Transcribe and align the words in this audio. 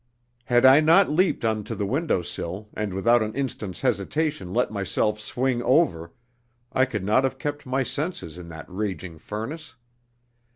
Had 0.45 0.65
I 0.65 0.79
not 0.79 1.11
leaped 1.11 1.45
on 1.45 1.63
to 1.65 1.75
the 1.75 1.85
window 1.85 2.23
sill, 2.23 2.69
and 2.73 2.91
without 2.91 3.21
an 3.21 3.35
instant's 3.35 3.81
hesitation 3.81 4.51
let 4.51 4.71
myself 4.71 5.19
swing 5.19 5.61
over, 5.61 6.11
I 6.73 6.85
could 6.85 7.03
not 7.03 7.23
have 7.23 7.37
kept 7.37 7.67
my 7.67 7.83
senses 7.83 8.35
in 8.39 8.47
that 8.49 8.65
raging 8.67 9.19
furnace. 9.19 9.75